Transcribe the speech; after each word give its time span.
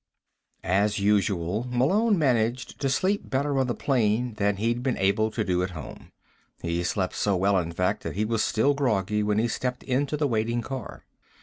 As 0.63 0.97
usual, 0.97 1.67
Malone 1.69 2.17
managed 2.17 2.81
to 2.81 2.89
sleep 2.89 3.29
better 3.29 3.59
on 3.59 3.67
the 3.67 3.75
plane 3.75 4.33
than 4.37 4.55
he'd 4.55 4.81
been 4.81 4.97
able 4.97 5.29
to 5.29 5.43
do 5.43 5.61
at 5.61 5.69
home. 5.77 6.11
He 6.63 6.81
slept 6.83 7.13
so 7.13 7.35
well, 7.35 7.55
in 7.59 7.71
fact, 7.71 8.01
that 8.01 8.15
he 8.15 8.25
was 8.25 8.43
still 8.43 8.73
groggy 8.73 9.21
when 9.21 9.37
he 9.37 9.47
stepped 9.47 9.83
into 9.83 10.17
the 10.17 10.25
waiting 10.27 10.63
car. 10.63 11.05